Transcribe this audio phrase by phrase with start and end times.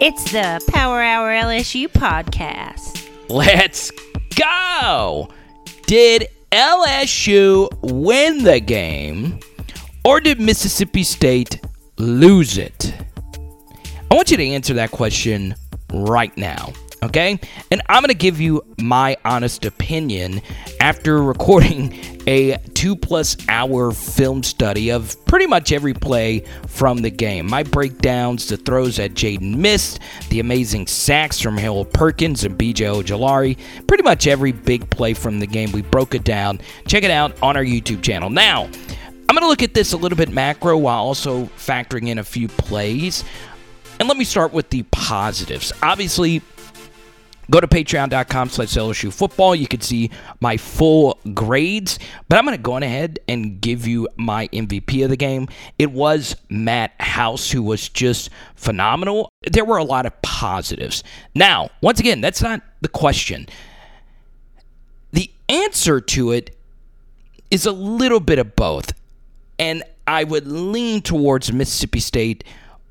[0.00, 3.10] It's the Power Hour LSU podcast.
[3.28, 3.90] Let's
[4.36, 5.28] go!
[5.86, 9.40] Did LSU win the game
[10.04, 11.60] or did Mississippi State
[11.98, 12.94] lose it?
[14.08, 15.56] I want you to answer that question
[15.92, 16.72] right now
[17.02, 17.38] okay?
[17.70, 20.42] And I'm going to give you my honest opinion
[20.80, 27.10] after recording a two plus hour film study of pretty much every play from the
[27.10, 27.46] game.
[27.46, 33.02] My breakdowns, the throws that Jayden missed, the amazing sacks from Harold Perkins and BJ
[33.02, 35.72] Ojulari, pretty much every big play from the game.
[35.72, 36.60] We broke it down.
[36.86, 38.30] Check it out on our YouTube channel.
[38.30, 38.64] Now,
[39.28, 42.24] I'm going to look at this a little bit macro while also factoring in a
[42.24, 43.24] few plays.
[44.00, 45.72] And let me start with the positives.
[45.82, 46.40] Obviously,
[47.50, 49.54] Go to patreon.com slash LSU football.
[49.54, 51.98] You can see my full grades.
[52.28, 55.48] But I'm going to go on ahead and give you my MVP of the game.
[55.78, 59.30] It was Matt House, who was just phenomenal.
[59.50, 61.02] There were a lot of positives.
[61.34, 63.46] Now, once again, that's not the question.
[65.12, 66.54] The answer to it
[67.50, 68.92] is a little bit of both.
[69.58, 72.44] And I would lean towards Mississippi State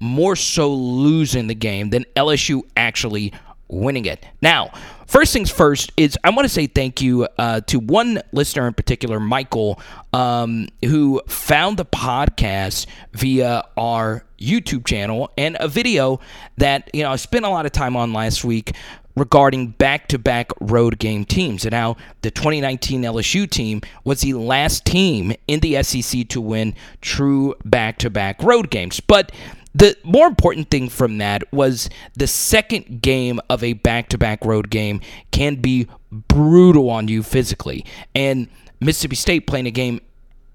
[0.00, 3.32] more so losing the game than LSU actually
[3.72, 4.24] winning it.
[4.40, 4.70] Now,
[5.06, 8.74] first things first is I want to say thank you uh, to one listener in
[8.74, 9.80] particular, Michael,
[10.12, 16.20] um, who found the podcast via our YouTube channel and a video
[16.58, 18.72] that you know I spent a lot of time on last week
[19.16, 25.34] regarding back-to-back road game teams and how the 2019 LSU team was the last team
[25.46, 29.00] in the SEC to win true back-to-back road games.
[29.00, 29.30] But
[29.74, 34.44] the more important thing from that was the second game of a back to back
[34.44, 37.84] road game can be brutal on you physically.
[38.14, 38.48] And
[38.80, 40.00] Mississippi State playing a game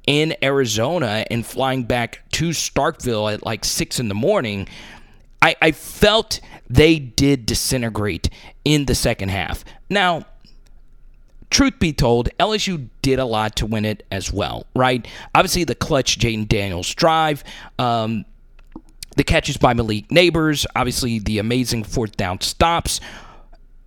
[0.05, 4.67] in Arizona and flying back to Starkville at like six in the morning,
[5.41, 8.29] I, I felt they did disintegrate
[8.63, 9.65] in the second half.
[9.89, 10.25] Now,
[11.49, 15.07] truth be told, LSU did a lot to win it as well, right?
[15.35, 17.43] Obviously, the clutch Jayden Daniels drive.
[17.79, 18.25] Um,
[19.17, 23.01] the catches by Malik Nabers, obviously the amazing fourth down stops.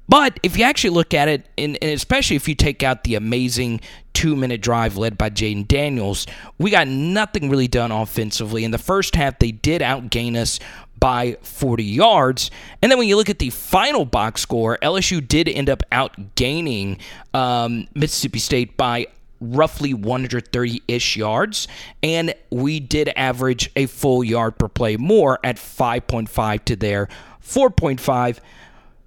[0.09, 3.81] But if you actually look at it, and, especially if you take out the amazing
[4.13, 6.27] two minute drive led by Jayden Daniels,
[6.59, 8.65] we got nothing really done offensively.
[8.65, 10.59] In the first half, they did outgain us
[10.99, 12.51] by 40 yards.
[12.83, 16.99] And then when you look at the final box score, LSU did end up outgaining
[17.33, 19.07] um, Mississippi State by
[19.41, 21.69] roughly 130 ish yards,
[22.03, 27.09] and we did average a full yard per play more at 5.5 to their
[27.43, 28.39] 4.5.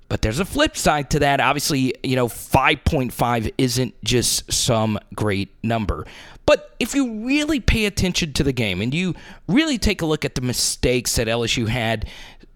[0.10, 1.40] But there's a flip side to that.
[1.40, 6.06] Obviously, you know, 5.5 isn't just some great number.
[6.46, 9.16] But if you really pay attention to the game and you
[9.48, 12.08] really take a look at the mistakes that LSU had,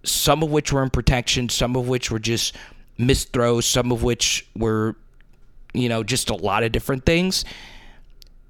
[0.03, 2.55] some of which were in protection, some of which were just
[2.97, 4.95] missed throws, some of which were
[5.73, 7.45] you know, just a lot of different things.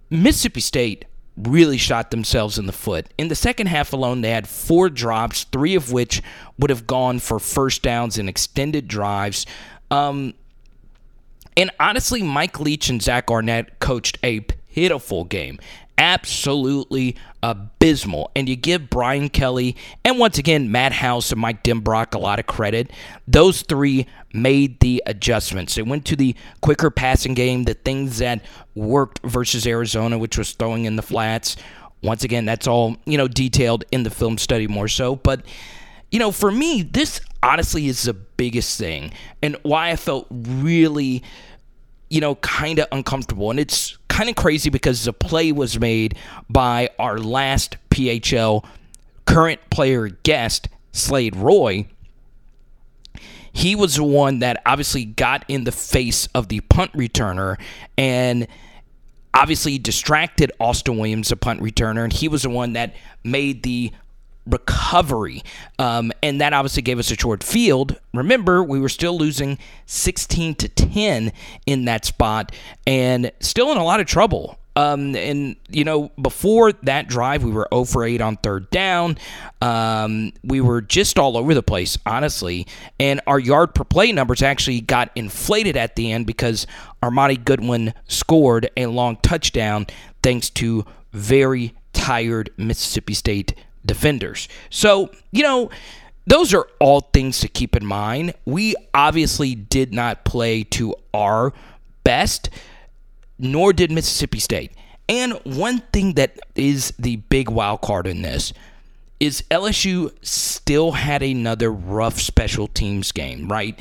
[0.10, 1.06] Mississippi State
[1.38, 3.08] really shot themselves in the foot.
[3.18, 6.22] In the second half alone, they had four drops, three of which
[6.58, 9.46] would have gone for first downs and extended drives.
[9.92, 10.34] Um,
[11.56, 14.42] and honestly, Mike Leach and Zach Arnett coached a
[14.74, 15.60] pitiful game
[15.98, 18.32] absolutely abysmal.
[18.36, 22.40] And you give Brian Kelly and once again Matt House and Mike Denbrock a lot
[22.40, 22.92] of credit.
[23.28, 25.76] Those three made the adjustments.
[25.76, 28.42] They went to the quicker passing game, the things that
[28.76, 31.56] worked versus Arizona, which was throwing in the flats.
[32.04, 35.16] Once again, that's all, you know, detailed in the film study more so.
[35.16, 35.46] But,
[36.12, 41.24] you know, for me, this honestly is the biggest thing and why I felt really,
[42.10, 43.50] you know, kind of uncomfortable.
[43.50, 46.18] And it's kind of crazy because the play was made
[46.50, 48.66] by our last PHL
[49.26, 51.86] current player guest, Slade Roy.
[53.54, 57.62] He was the one that obviously got in the face of the punt returner
[57.96, 58.48] and
[59.36, 63.92] obviously distracted Austin Williams, the punt returner, and he was the one that made the
[64.50, 65.44] recovery.
[65.80, 68.00] Um, and that obviously gave us a short field.
[68.14, 71.32] Remember, we were still losing 16 to 10
[71.66, 72.54] in that spot
[72.86, 74.58] and still in a lot of trouble.
[74.78, 79.18] Um, and, you know, before that drive, we were 0 for 8 on third down.
[79.60, 82.68] Um, we were just all over the place, honestly.
[83.00, 86.68] And our yard per play numbers actually got inflated at the end because
[87.02, 89.88] Armoni Goodwin scored a long touchdown
[90.22, 94.48] thanks to very tired Mississippi State defenders.
[94.70, 95.70] So, you know,
[96.26, 98.34] those are all things to keep in mind.
[98.46, 101.54] We obviously did not play to our
[102.04, 102.50] best,
[103.40, 104.72] nor did Mississippi State.
[105.10, 108.52] And one thing that is the big wild card in this
[109.20, 113.80] is LSU still had another rough special teams game, right?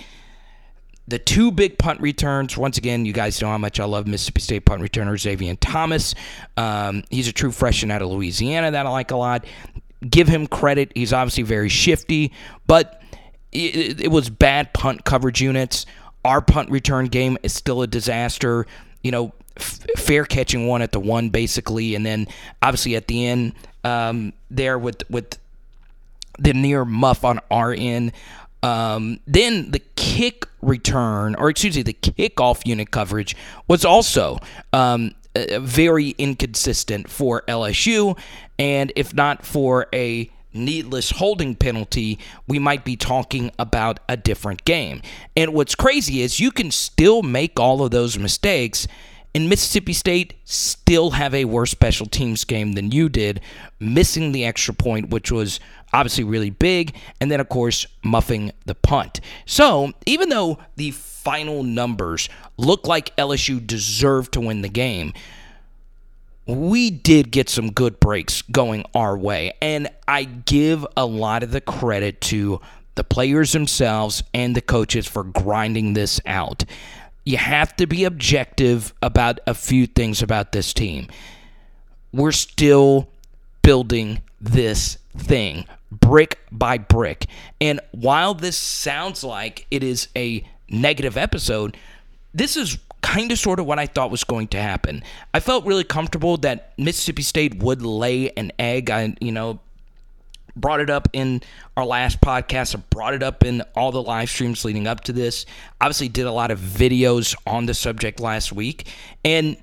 [1.09, 2.57] The two big punt returns.
[2.57, 6.15] Once again, you guys know how much I love Mississippi State punt returner Xavier Thomas.
[6.57, 9.45] Um, he's a true freshman out of Louisiana that I like a lot.
[10.09, 10.93] Give him credit.
[10.95, 12.33] He's obviously very shifty,
[12.67, 13.03] but
[13.53, 15.87] it, it was bad punt coverage units.
[16.25, 18.67] Our punt return game is still a disaster.
[19.03, 22.27] You know, f- fair catching one at the one basically, and then
[22.63, 23.55] obviously at the end
[23.85, 25.39] um, there with with
[26.39, 28.13] the near muff on our end.
[28.63, 33.37] Um, then the kick return, or excuse me, the kickoff unit coverage
[33.69, 34.39] was also
[34.73, 38.19] um, Uh, very inconsistent for LSU.
[38.59, 42.19] And if not for a needless holding penalty,
[42.49, 45.03] we might be talking about a different game.
[45.37, 48.89] And what's crazy is you can still make all of those mistakes.
[49.45, 53.41] Mississippi State still have a worse special teams game than you did,
[53.79, 55.61] missing the extra point, which was
[55.93, 59.21] obviously really big, and then, of course, muffing the punt.
[59.45, 65.13] So, even though the final numbers look like LSU deserved to win the game,
[66.47, 69.53] we did get some good breaks going our way.
[69.61, 72.61] And I give a lot of the credit to
[72.95, 76.65] the players themselves and the coaches for grinding this out.
[77.27, 81.09] You have to be objective about a few things about this team.
[82.13, 83.09] We're still
[83.63, 87.27] building this thing brick by brick.
[87.61, 91.77] And while this sounds like it is a negative episode,
[92.33, 95.03] this is kind of sort of what I thought was going to happen.
[95.35, 98.91] I felt really comfortable that Mississippi State would lay an egg.
[98.91, 99.61] I, you know,
[100.57, 101.43] brought it up in
[101.77, 102.75] our last podcast.
[102.75, 105.47] I brought it up in all the live streams leading up to this.
[105.81, 108.89] Obviously, did a lot of videos on the subject last week.
[109.25, 109.57] And,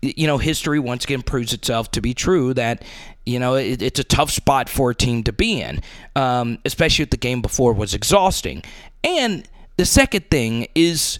[0.00, 2.84] you know, history once again proves itself to be true that,
[3.24, 5.82] you know, it, it's a tough spot for a team to be in,
[6.14, 8.62] um, especially if the game before was exhausting.
[9.02, 11.18] And the second thing is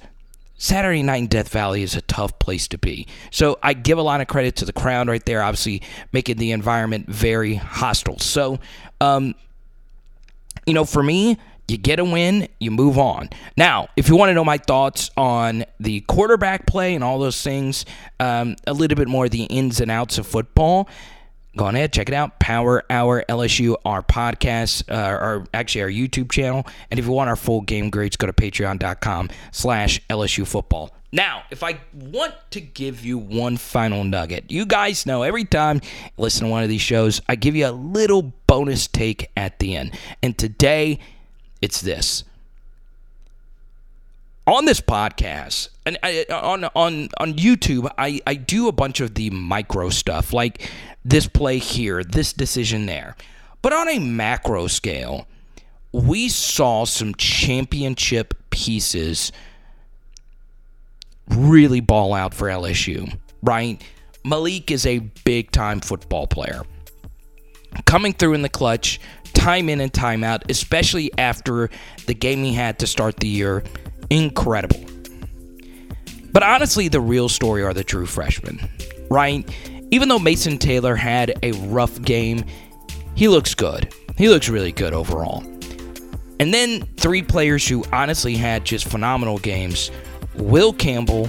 [0.58, 3.06] Saturday night in Death Valley is a tough place to be.
[3.30, 5.82] So I give a lot of credit to the crowd right there, obviously
[6.12, 8.18] making the environment very hostile.
[8.18, 8.58] So,
[9.00, 9.34] um,
[10.66, 11.38] you know, for me,
[11.68, 13.28] you get a win, you move on.
[13.56, 17.42] Now, if you want to know my thoughts on the quarterback play and all those
[17.42, 17.84] things,
[18.20, 20.88] um, a little bit more the ins and outs of football,
[21.56, 22.38] go on ahead, check it out.
[22.38, 26.66] Power Hour LSU, our podcast, uh, or actually our YouTube channel.
[26.90, 30.92] And if you want our full game grades, go to patreon.com slash LSU football.
[31.12, 35.80] Now, if I want to give you one final nugget, you guys know every time
[36.18, 39.76] listen to one of these shows, I give you a little bonus take at the
[39.76, 39.98] end.
[40.22, 40.98] And today,
[41.62, 42.24] it's this.
[44.46, 49.14] On this podcast, and I, on on on YouTube, I, I do a bunch of
[49.14, 50.70] the micro stuff, like
[51.04, 53.16] this play here, this decision there.
[53.60, 55.26] But on a macro scale,
[55.90, 59.32] we saw some championship pieces
[61.28, 63.82] really ball out for LSU, right?
[64.24, 66.62] Malik is a big time football player.
[67.84, 69.00] Coming through in the clutch,
[69.34, 71.70] time in and time out, especially after
[72.06, 73.64] the game he had to start the year.
[74.10, 74.84] Incredible.
[76.32, 78.60] But honestly, the real story are the true freshmen,
[79.10, 79.48] right?
[79.90, 82.44] Even though Mason Taylor had a rough game,
[83.14, 83.92] he looks good.
[84.18, 85.42] He looks really good overall.
[86.38, 89.90] And then three players who honestly had just phenomenal games
[90.34, 91.28] Will Campbell,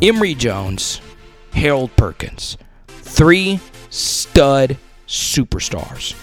[0.00, 1.00] Emery Jones,
[1.52, 2.56] Harold Perkins.
[2.88, 3.60] Three
[3.90, 6.14] stud superstars.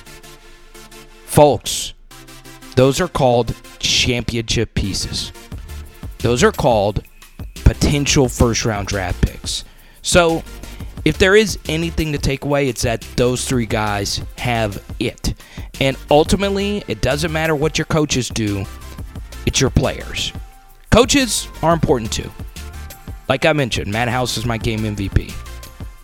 [1.26, 1.94] Folks,
[2.76, 5.32] those are called championship pieces.
[6.26, 7.04] Those are called
[7.66, 9.64] potential first round draft picks.
[10.02, 10.42] So,
[11.06, 15.36] if there is anything to take away, it's that those three guys have it.
[15.80, 18.66] And ultimately, it doesn't matter what your coaches do,
[19.46, 20.34] it's your players.
[20.90, 22.32] Coaches are important too.
[23.30, 25.32] Like I mentioned, Matt House is my game MVP.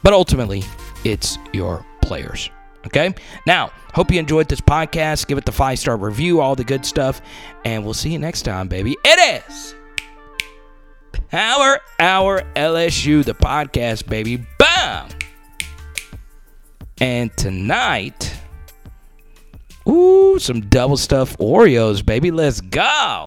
[0.03, 0.61] But ultimately,
[1.03, 2.51] it's your players.
[2.85, 3.11] Okay?
[3.47, 5.25] Now, hope you enjoyed this podcast.
[5.25, 7.23] Give it the five star review, all the good stuff.
[7.65, 8.95] And we'll see you next time, baby.
[9.03, 9.73] It is
[11.31, 14.45] Power Hour LSU, the podcast, baby.
[14.59, 15.07] Bam!
[16.99, 18.35] And tonight,
[19.87, 22.31] ooh, some double stuffed Oreos, baby.
[22.31, 23.25] Let's go.